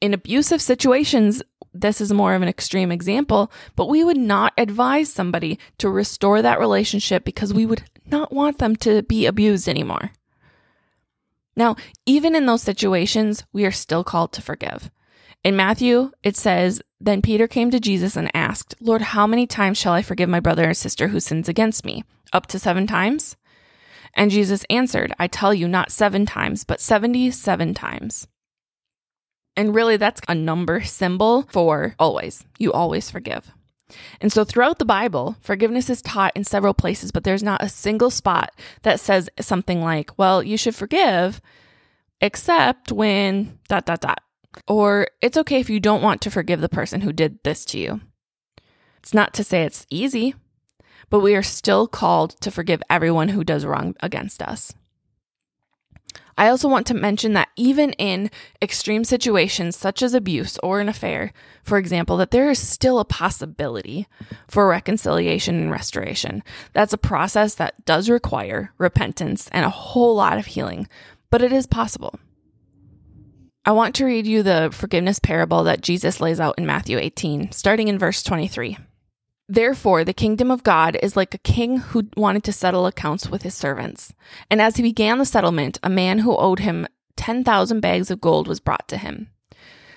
In 0.00 0.12
abusive 0.12 0.60
situations, 0.60 1.42
this 1.72 2.00
is 2.00 2.12
more 2.12 2.34
of 2.34 2.42
an 2.42 2.48
extreme 2.48 2.92
example, 2.92 3.50
but 3.76 3.88
we 3.88 4.04
would 4.04 4.16
not 4.16 4.52
advise 4.56 5.12
somebody 5.12 5.58
to 5.78 5.90
restore 5.90 6.40
that 6.40 6.60
relationship 6.60 7.24
because 7.24 7.52
we 7.52 7.66
would 7.66 7.82
not 8.06 8.32
want 8.32 8.58
them 8.58 8.76
to 8.76 9.02
be 9.02 9.26
abused 9.26 9.68
anymore. 9.68 10.12
Now, 11.56 11.76
even 12.06 12.34
in 12.34 12.46
those 12.46 12.62
situations, 12.62 13.44
we 13.52 13.64
are 13.64 13.72
still 13.72 14.04
called 14.04 14.32
to 14.32 14.42
forgive. 14.42 14.90
In 15.44 15.56
Matthew, 15.56 16.10
it 16.22 16.38
says, 16.38 16.80
Then 16.98 17.20
Peter 17.20 17.46
came 17.46 17.70
to 17.70 17.78
Jesus 17.78 18.16
and 18.16 18.34
asked, 18.34 18.74
Lord, 18.80 19.02
how 19.02 19.26
many 19.26 19.46
times 19.46 19.76
shall 19.76 19.92
I 19.92 20.00
forgive 20.00 20.28
my 20.28 20.40
brother 20.40 20.70
or 20.70 20.74
sister 20.74 21.08
who 21.08 21.20
sins 21.20 21.50
against 21.50 21.84
me? 21.84 22.02
Up 22.32 22.46
to 22.46 22.58
seven 22.58 22.86
times? 22.86 23.36
And 24.14 24.30
Jesus 24.30 24.64
answered, 24.70 25.12
I 25.18 25.26
tell 25.26 25.52
you, 25.52 25.68
not 25.68 25.92
seven 25.92 26.24
times, 26.24 26.64
but 26.64 26.80
77 26.80 27.74
times. 27.74 28.26
And 29.54 29.74
really, 29.74 29.98
that's 29.98 30.22
a 30.28 30.34
number 30.34 30.82
symbol 30.82 31.42
for 31.52 31.94
always. 31.98 32.44
You 32.58 32.72
always 32.72 33.10
forgive. 33.10 33.52
And 34.22 34.32
so 34.32 34.44
throughout 34.44 34.78
the 34.78 34.86
Bible, 34.86 35.36
forgiveness 35.40 35.90
is 35.90 36.00
taught 36.00 36.34
in 36.34 36.44
several 36.44 36.72
places, 36.72 37.12
but 37.12 37.22
there's 37.22 37.42
not 37.42 37.62
a 37.62 37.68
single 37.68 38.10
spot 38.10 38.52
that 38.82 38.98
says 38.98 39.28
something 39.40 39.82
like, 39.82 40.16
well, 40.16 40.42
you 40.42 40.56
should 40.56 40.74
forgive, 40.74 41.42
except 42.20 42.90
when 42.90 43.58
dot, 43.68 43.84
dot, 43.84 44.00
dot. 44.00 44.22
Or 44.66 45.08
it's 45.20 45.36
okay 45.36 45.60
if 45.60 45.70
you 45.70 45.80
don't 45.80 46.02
want 46.02 46.20
to 46.22 46.30
forgive 46.30 46.60
the 46.60 46.68
person 46.68 47.02
who 47.02 47.12
did 47.12 47.42
this 47.42 47.64
to 47.66 47.78
you. 47.78 48.00
It's 48.98 49.14
not 49.14 49.34
to 49.34 49.44
say 49.44 49.62
it's 49.62 49.86
easy, 49.90 50.34
but 51.10 51.20
we 51.20 51.34
are 51.34 51.42
still 51.42 51.86
called 51.86 52.40
to 52.40 52.50
forgive 52.50 52.82
everyone 52.88 53.28
who 53.28 53.44
does 53.44 53.66
wrong 53.66 53.94
against 54.00 54.42
us. 54.42 54.72
I 56.36 56.48
also 56.48 56.68
want 56.68 56.86
to 56.88 56.94
mention 56.94 57.32
that 57.34 57.50
even 57.54 57.92
in 57.92 58.30
extreme 58.60 59.04
situations 59.04 59.76
such 59.76 60.02
as 60.02 60.14
abuse 60.14 60.58
or 60.62 60.80
an 60.80 60.88
affair, 60.88 61.32
for 61.62 61.78
example, 61.78 62.16
that 62.16 62.32
there 62.32 62.50
is 62.50 62.58
still 62.58 62.98
a 62.98 63.04
possibility 63.04 64.08
for 64.48 64.66
reconciliation 64.66 65.54
and 65.54 65.70
restoration. 65.70 66.42
That's 66.72 66.92
a 66.92 66.98
process 66.98 67.54
that 67.56 67.84
does 67.84 68.08
require 68.08 68.72
repentance 68.78 69.48
and 69.52 69.64
a 69.64 69.70
whole 69.70 70.16
lot 70.16 70.38
of 70.38 70.46
healing, 70.46 70.88
but 71.30 71.42
it 71.42 71.52
is 71.52 71.66
possible. 71.66 72.18
I 73.66 73.72
want 73.72 73.94
to 73.94 74.04
read 74.04 74.26
you 74.26 74.42
the 74.42 74.68
forgiveness 74.72 75.18
parable 75.18 75.64
that 75.64 75.80
Jesus 75.80 76.20
lays 76.20 76.38
out 76.38 76.58
in 76.58 76.66
Matthew 76.66 76.98
18, 76.98 77.50
starting 77.52 77.88
in 77.88 77.98
verse 77.98 78.22
23. 78.22 78.76
Therefore, 79.48 80.04
the 80.04 80.12
kingdom 80.12 80.50
of 80.50 80.62
God 80.62 80.98
is 81.02 81.16
like 81.16 81.32
a 81.32 81.38
king 81.38 81.78
who 81.78 82.08
wanted 82.14 82.44
to 82.44 82.52
settle 82.52 82.86
accounts 82.86 83.28
with 83.30 83.40
his 83.40 83.54
servants. 83.54 84.12
And 84.50 84.60
as 84.60 84.76
he 84.76 84.82
began 84.82 85.16
the 85.16 85.24
settlement, 85.24 85.78
a 85.82 85.88
man 85.88 86.18
who 86.18 86.36
owed 86.36 86.58
him 86.58 86.86
10,000 87.16 87.80
bags 87.80 88.10
of 88.10 88.20
gold 88.20 88.48
was 88.48 88.60
brought 88.60 88.86
to 88.88 88.98
him. 88.98 89.30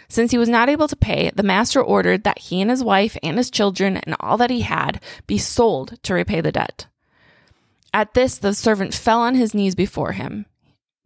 Since 0.07 0.31
he 0.31 0.37
was 0.37 0.47
not 0.47 0.69
able 0.69 0.87
to 0.87 0.95
pay, 0.95 1.31
the 1.35 1.43
master 1.43 1.81
ordered 1.81 2.23
that 2.23 2.39
he 2.39 2.61
and 2.61 2.71
his 2.71 2.85
wife 2.85 3.17
and 3.21 3.37
his 3.37 3.51
children 3.51 3.97
and 3.97 4.15
all 4.21 4.37
that 4.37 4.49
he 4.49 4.61
had 4.61 5.01
be 5.27 5.37
sold 5.37 6.01
to 6.03 6.13
repay 6.13 6.39
the 6.39 6.53
debt. 6.53 6.87
At 7.93 8.13
this, 8.13 8.37
the 8.37 8.53
servant 8.53 8.93
fell 8.93 9.19
on 9.19 9.35
his 9.35 9.53
knees 9.53 9.75
before 9.75 10.13
him. 10.13 10.45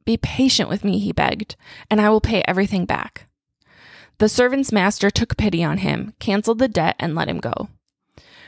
Be 0.06 0.18
patient 0.18 0.70
with 0.70 0.84
me, 0.84 1.00
he 1.00 1.12
begged, 1.12 1.56
and 1.90 2.02
I 2.02 2.10
will 2.10 2.22
pay 2.22 2.44
everything 2.48 2.86
back. 2.86 3.28
The 4.18 4.30
servant's 4.30 4.72
master 4.72 5.10
took 5.10 5.38
pity 5.38 5.64
on 5.64 5.80
him, 5.80 6.14
canceled 6.20 6.60
the 6.60 6.68
debt, 6.68 6.96
and 7.00 7.16
let 7.16 7.28
him 7.28 7.40
go. 7.40 7.70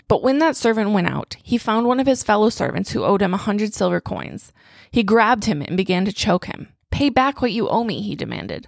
But 0.08 0.22
when 0.22 0.40
that 0.40 0.56
servant 0.56 0.92
went 0.92 1.08
out, 1.08 1.38
he 1.42 1.58
found 1.58 1.88
one 1.88 2.00
of 2.00 2.08
his 2.08 2.24
fellow 2.24 2.50
servants 2.50 2.92
who 2.92 3.04
owed 3.04 3.22
him 3.22 3.34
a 3.34 3.38
hundred 3.38 3.74
silver 3.74 4.02
coins. 4.02 4.52
He 4.92 5.04
grabbed 5.04 5.46
him 5.46 5.62
and 5.62 5.78
began 5.78 6.06
to 6.06 6.14
choke 6.14 6.46
him. 6.46 6.68
Pay 6.92 7.10
back 7.10 7.42
what 7.42 7.52
you 7.52 7.70
owe 7.70 7.84
me, 7.84 8.02
he 8.02 8.16
demanded. 8.16 8.68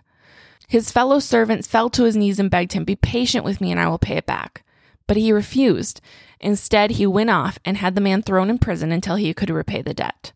His 0.68 0.92
fellow 0.92 1.20
servants 1.20 1.68
fell 1.68 1.90
to 1.92 2.06
his 2.06 2.16
knees 2.16 2.40
and 2.40 2.50
begged 2.50 2.74
him, 2.74 2.86
Be 2.86 2.96
patient 2.96 3.46
with 3.46 3.62
me 3.62 3.72
and 3.72 3.80
I 3.80 3.88
will 3.88 4.00
pay 4.00 4.18
it 4.18 4.26
back. 4.26 4.64
But 5.08 5.18
he 5.18 5.32
refused. 5.32 6.02
Instead, 6.40 6.92
he 6.92 7.06
went 7.06 7.30
off 7.30 7.60
and 7.64 7.78
had 7.78 7.94
the 7.94 8.02
man 8.02 8.24
thrown 8.24 8.50
in 8.50 8.58
prison 8.58 8.92
until 8.92 9.16
he 9.16 9.34
could 9.34 9.52
repay 9.52 9.82
the 9.82 9.94
debt. 9.94 10.32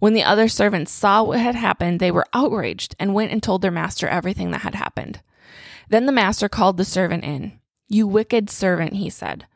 When 0.00 0.14
the 0.14 0.24
other 0.24 0.48
servants 0.48 0.90
saw 0.90 1.22
what 1.22 1.38
had 1.38 1.54
happened, 1.54 2.00
they 2.00 2.10
were 2.10 2.26
outraged 2.32 2.96
and 2.98 3.14
went 3.14 3.30
and 3.30 3.42
told 3.42 3.62
their 3.62 3.70
master 3.70 4.08
everything 4.08 4.50
that 4.50 4.62
had 4.62 4.74
happened. 4.74 5.20
Then 5.90 6.06
the 6.06 6.12
master 6.12 6.48
called 6.48 6.78
the 6.78 6.84
servant 6.84 7.22
in. 7.22 7.60
You 7.88 8.06
wicked 8.06 8.48
servant, 8.48 8.94
he 8.94 9.10
said. 9.10 9.46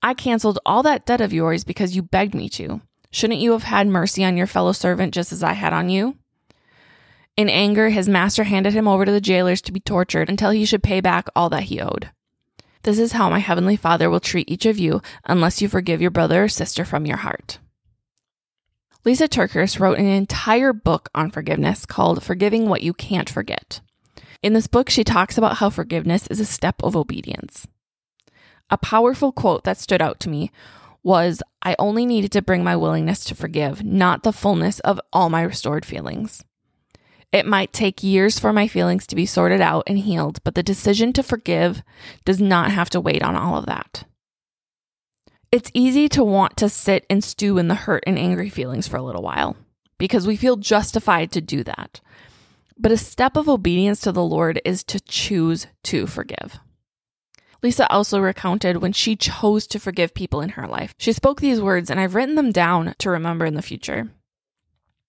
I 0.00 0.14
canceled 0.14 0.60
all 0.64 0.84
that 0.84 1.04
debt 1.04 1.20
of 1.20 1.32
yours 1.32 1.64
because 1.64 1.96
you 1.96 2.02
begged 2.02 2.34
me 2.34 2.48
to. 2.50 2.80
Shouldn't 3.10 3.40
you 3.40 3.52
have 3.52 3.64
had 3.64 3.88
mercy 3.88 4.24
on 4.24 4.36
your 4.36 4.46
fellow 4.46 4.72
servant 4.72 5.14
just 5.14 5.32
as 5.32 5.42
I 5.42 5.54
had 5.54 5.72
on 5.72 5.88
you? 5.88 6.16
In 7.36 7.48
anger, 7.48 7.88
his 7.88 8.08
master 8.08 8.44
handed 8.44 8.74
him 8.74 8.86
over 8.86 9.04
to 9.04 9.12
the 9.12 9.20
jailers 9.20 9.60
to 9.62 9.72
be 9.72 9.80
tortured 9.80 10.28
until 10.28 10.50
he 10.50 10.64
should 10.64 10.82
pay 10.82 11.00
back 11.00 11.28
all 11.34 11.48
that 11.50 11.64
he 11.64 11.80
owed. 11.80 12.10
This 12.82 13.00
is 13.00 13.12
how 13.12 13.28
my 13.30 13.40
heavenly 13.40 13.76
Father 13.76 14.08
will 14.08 14.20
treat 14.20 14.48
each 14.48 14.66
of 14.66 14.78
you 14.78 15.02
unless 15.24 15.60
you 15.60 15.68
forgive 15.68 16.00
your 16.00 16.12
brother 16.12 16.44
or 16.44 16.48
sister 16.48 16.84
from 16.84 17.06
your 17.06 17.16
heart. 17.18 17.58
Lysa 19.08 19.26
TerKeurst 19.26 19.80
wrote 19.80 19.96
an 19.96 20.04
entire 20.04 20.74
book 20.74 21.08
on 21.14 21.30
forgiveness 21.30 21.86
called 21.86 22.22
Forgiving 22.22 22.68
What 22.68 22.82
You 22.82 22.92
Can't 22.92 23.30
Forget. 23.30 23.80
In 24.42 24.52
this 24.52 24.66
book, 24.66 24.90
she 24.90 25.02
talks 25.02 25.38
about 25.38 25.56
how 25.56 25.70
forgiveness 25.70 26.26
is 26.26 26.40
a 26.40 26.44
step 26.44 26.82
of 26.82 26.94
obedience. 26.94 27.66
A 28.68 28.76
powerful 28.76 29.32
quote 29.32 29.64
that 29.64 29.78
stood 29.78 30.02
out 30.02 30.20
to 30.20 30.28
me 30.28 30.50
was 31.02 31.42
I 31.62 31.74
only 31.78 32.04
needed 32.04 32.32
to 32.32 32.42
bring 32.42 32.62
my 32.62 32.76
willingness 32.76 33.24
to 33.24 33.34
forgive, 33.34 33.82
not 33.82 34.24
the 34.24 34.32
fullness 34.32 34.78
of 34.80 35.00
all 35.10 35.30
my 35.30 35.40
restored 35.40 35.86
feelings. 35.86 36.44
It 37.32 37.46
might 37.46 37.72
take 37.72 38.02
years 38.02 38.38
for 38.38 38.52
my 38.52 38.68
feelings 38.68 39.06
to 39.06 39.16
be 39.16 39.24
sorted 39.24 39.62
out 39.62 39.84
and 39.86 39.98
healed, 39.98 40.44
but 40.44 40.54
the 40.54 40.62
decision 40.62 41.14
to 41.14 41.22
forgive 41.22 41.82
does 42.26 42.42
not 42.42 42.72
have 42.72 42.90
to 42.90 43.00
wait 43.00 43.22
on 43.22 43.36
all 43.36 43.56
of 43.56 43.64
that. 43.64 44.04
It's 45.50 45.70
easy 45.72 46.08
to 46.10 46.22
want 46.22 46.58
to 46.58 46.68
sit 46.68 47.06
and 47.08 47.24
stew 47.24 47.56
in 47.56 47.68
the 47.68 47.74
hurt 47.74 48.04
and 48.06 48.18
angry 48.18 48.50
feelings 48.50 48.86
for 48.86 48.98
a 48.98 49.02
little 49.02 49.22
while 49.22 49.56
because 49.96 50.26
we 50.26 50.36
feel 50.36 50.56
justified 50.56 51.32
to 51.32 51.40
do 51.40 51.64
that. 51.64 52.00
But 52.76 52.92
a 52.92 52.98
step 52.98 53.36
of 53.36 53.48
obedience 53.48 54.00
to 54.02 54.12
the 54.12 54.22
Lord 54.22 54.60
is 54.64 54.84
to 54.84 55.00
choose 55.00 55.66
to 55.84 56.06
forgive. 56.06 56.60
Lysa 57.62 57.86
also 57.90 58.20
recounted 58.20 58.76
when 58.76 58.92
she 58.92 59.16
chose 59.16 59.66
to 59.68 59.80
forgive 59.80 60.14
people 60.14 60.40
in 60.40 60.50
her 60.50 60.68
life. 60.68 60.94
She 60.98 61.12
spoke 61.12 61.40
these 61.40 61.60
words, 61.60 61.90
and 61.90 61.98
I've 61.98 62.14
written 62.14 62.36
them 62.36 62.52
down 62.52 62.94
to 62.98 63.10
remember 63.10 63.46
in 63.46 63.54
the 63.54 63.62
future. 63.62 64.10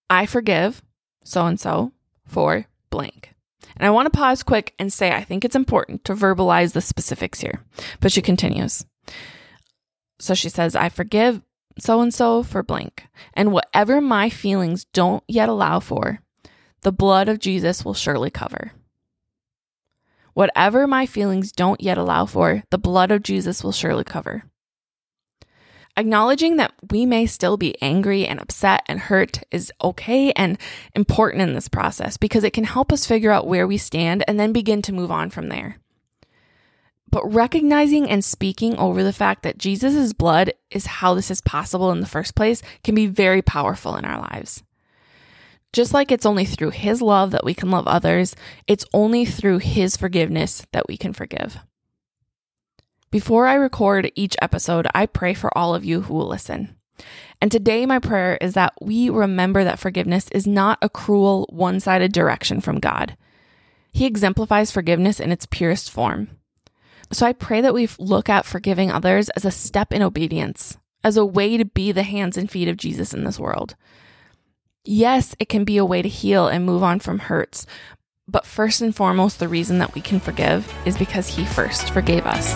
I 0.10 0.26
forgive 0.26 0.82
so 1.24 1.46
and 1.46 1.60
so 1.60 1.92
for 2.26 2.66
blank. 2.90 3.36
And 3.76 3.86
I 3.86 3.92
want 3.92 4.12
to 4.12 4.18
pause 4.18 4.42
quick 4.42 4.74
and 4.80 4.92
say 4.92 5.12
I 5.12 5.24
think 5.24 5.46
it's 5.46 5.56
important 5.56 6.04
to 6.06 6.16
verbalize 6.16 6.74
the 6.74 6.82
specifics 6.82 7.42
here. 7.42 7.62
But 8.00 8.12
she 8.12 8.22
continues. 8.22 8.86
So 10.20 10.34
she 10.34 10.50
says, 10.50 10.76
I 10.76 10.90
forgive 10.90 11.42
so 11.78 12.02
and 12.02 12.14
so 12.14 12.44
for 12.44 12.62
blank. 12.62 13.08
And 13.34 13.52
whatever 13.52 14.02
my 14.02 14.30
feelings 14.30 14.86
don't 14.86 15.24
yet 15.28 15.50
allow 15.50 15.80
for, 15.80 16.20
the 16.82 16.92
blood 16.92 17.30
of 17.30 17.40
Jesus 17.40 17.84
will 17.84 17.94
surely 17.94 18.30
cover. 18.30 18.72
Whatever 20.34 20.88
my 20.88 21.06
feelings 21.06 21.52
don't 21.52 21.82
yet 21.82 21.98
allow 21.98 22.26
for, 22.26 22.64
the 22.70 22.78
blood 22.78 23.12
of 23.12 23.24
Jesus 23.24 23.64
will 23.64 23.72
surely 23.72 24.04
cover. 24.04 24.44
Acknowledging 25.98 26.56
that 26.58 26.74
we 26.92 27.06
may 27.06 27.26
still 27.26 27.58
be 27.58 27.76
angry 27.82 28.26
and 28.26 28.40
upset 28.40 28.84
and 28.88 29.00
hurt 29.00 29.44
is 29.52 29.74
okay 29.84 30.32
and 30.32 30.58
important 30.96 31.42
in 31.42 31.54
this 31.54 31.68
process 31.68 32.16
because 32.16 32.46
it 32.46 32.54
can 32.54 32.64
help 32.64 32.94
us 32.94 33.06
figure 33.06 33.32
out 33.32 33.48
where 33.48 33.68
we 33.68 33.78
stand 33.78 34.24
and 34.28 34.40
then 34.40 34.54
begin 34.54 34.82
to 34.84 34.94
move 34.94 35.12
on 35.12 35.30
from 35.30 35.50
there. 35.50 35.78
But 37.12 37.34
recognizing 37.34 38.10
and 38.10 38.24
speaking 38.24 38.78
over 38.78 39.04
the 39.04 39.14
fact 39.14 39.44
that 39.44 39.58
Jesus' 39.58 40.14
blood 40.14 40.54
is 40.70 40.86
how 40.86 41.14
this 41.14 41.32
is 41.32 41.42
possible 41.42 41.92
in 41.92 42.02
the 42.02 42.08
first 42.08 42.36
place 42.36 42.62
can 42.84 42.94
be 42.94 43.08
very 43.08 43.42
powerful 43.42 43.96
in 43.96 44.06
our 44.06 44.20
lives. 44.20 44.64
Just 45.72 45.94
like 45.94 46.12
it's 46.12 46.26
only 46.26 46.46
through 46.46 46.72
His 46.72 47.02
love 47.02 47.32
that 47.32 47.46
we 47.46 47.54
can 47.54 47.72
love 47.72 47.88
others, 47.88 48.36
it's 48.68 48.86
only 48.94 49.26
through 49.26 49.60
His 49.60 49.98
forgiveness 49.98 50.66
that 50.72 50.88
we 50.88 50.98
can 50.98 51.14
forgive. 51.14 51.60
Before 53.12 53.48
I 53.48 53.56
record 53.56 54.12
each 54.16 54.36
episode, 54.42 54.88
I 54.94 55.08
pray 55.08 55.34
for 55.34 55.56
all 55.58 55.74
of 55.74 55.86
you 55.86 56.02
who 56.02 56.14
will 56.14 56.28
listen. 56.28 56.76
And 57.42 57.52
today, 57.52 57.86
my 57.86 58.00
prayer 58.00 58.38
is 58.42 58.54
that 58.54 58.74
we 58.82 59.10
remember 59.10 59.64
that 59.64 59.80
forgiveness 59.80 60.28
is 60.32 60.46
not 60.46 60.78
a 60.82 60.90
cruel, 60.90 61.48
one 61.50 61.80
sided 61.80 62.12
direction 62.12 62.62
from 62.62 62.80
God. 62.80 63.16
He 63.92 64.06
exemplifies 64.06 64.72
forgiveness 64.72 65.20
in 65.20 65.32
its 65.32 65.48
purest 65.48 65.90
form. 65.90 66.30
So 67.12 67.26
I 67.26 67.34
pray 67.34 67.62
that 67.62 67.74
we 67.74 67.90
look 67.98 68.30
at 68.30 68.46
forgiving 68.46 68.92
others 68.92 69.30
as 69.30 69.44
a 69.44 69.52
step 69.52 69.92
in 69.92 70.02
obedience, 70.02 70.78
as 71.04 71.18
a 71.18 71.26
way 71.26 71.58
to 71.58 71.66
be 71.66 71.92
the 71.92 72.04
hands 72.04 72.38
and 72.38 72.50
feet 72.50 72.68
of 72.68 72.78
Jesus 72.78 73.14
in 73.14 73.24
this 73.24 73.40
world. 73.40 73.76
Yes, 74.86 75.36
it 75.40 75.50
can 75.50 75.64
be 75.64 75.78
a 75.78 75.86
way 75.86 76.02
to 76.02 76.10
heal 76.10 76.48
and 76.48 76.66
move 76.66 76.84
on 76.84 77.00
from 77.00 77.20
hurts, 77.20 77.66
but 78.28 78.46
first 78.46 78.82
and 78.82 78.96
foremost, 78.96 79.40
the 79.40 79.48
reason 79.48 79.80
that 79.80 79.96
we 79.96 80.02
can 80.02 80.20
forgive 80.20 80.72
is 80.86 80.98
because 80.98 81.28
He 81.28 81.46
first 81.46 81.90
forgave 81.90 82.28
us. 82.28 82.54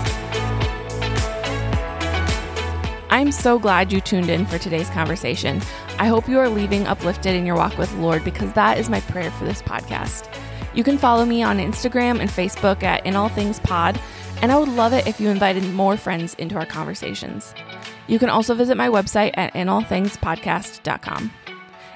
I'm 3.09 3.31
so 3.31 3.57
glad 3.57 3.91
you 3.91 3.99
tuned 3.99 4.29
in 4.29 4.45
for 4.45 4.59
today's 4.59 4.89
conversation. 4.89 5.61
I 5.97 6.05
hope 6.07 6.27
you 6.27 6.39
are 6.39 6.49
leaving 6.49 6.85
uplifted 6.85 7.35
in 7.35 7.45
your 7.45 7.55
walk 7.55 7.77
with 7.77 7.91
the 7.91 8.01
Lord 8.01 8.23
because 8.23 8.53
that 8.53 8.77
is 8.77 8.89
my 8.89 8.99
prayer 9.01 9.31
for 9.31 9.45
this 9.45 9.61
podcast. 9.63 10.31
You 10.75 10.83
can 10.83 10.97
follow 10.97 11.25
me 11.25 11.43
on 11.43 11.57
Instagram 11.57 12.19
and 12.19 12.29
Facebook 12.29 12.83
at 12.83 13.05
In 13.05 13.15
All 13.15 13.29
Things 13.29 13.59
Pod, 13.59 13.99
and 14.43 14.51
I 14.51 14.57
would 14.57 14.67
love 14.67 14.91
it 14.91 15.07
if 15.07 15.21
you 15.21 15.29
invited 15.29 15.63
more 15.73 15.95
friends 15.95 16.33
into 16.33 16.55
our 16.55 16.65
conversations. 16.65 17.55
You 18.07 18.19
can 18.19 18.27
also 18.29 18.53
visit 18.53 18.75
my 18.75 18.89
website 18.89 19.31
at 19.35 19.53
inallthingspodcast.com. 19.53 21.31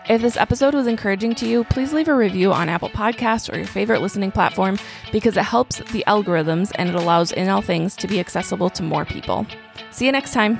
If 0.07 0.21
this 0.21 0.37
episode 0.37 0.73
was 0.73 0.87
encouraging 0.87 1.35
to 1.35 1.45
you, 1.45 1.65
please 1.65 1.91
leave 1.91 2.07
a 2.07 2.15
review 2.15 2.53
on 2.53 2.69
Apple 2.69 2.87
Podcasts 2.87 3.53
or 3.53 3.57
your 3.57 3.67
favorite 3.67 4.01
listening 4.01 4.31
platform 4.31 4.79
because 5.11 5.35
it 5.35 5.43
helps 5.43 5.79
the 5.91 6.05
algorithms 6.07 6.71
and 6.75 6.87
it 6.87 6.95
allows 6.95 7.33
In 7.33 7.49
All 7.49 7.61
Things 7.61 7.97
to 7.97 8.07
be 8.07 8.17
accessible 8.17 8.69
to 8.69 8.81
more 8.81 9.03
people. 9.03 9.45
See 9.91 10.05
you 10.05 10.13
next 10.13 10.31
time. 10.31 10.57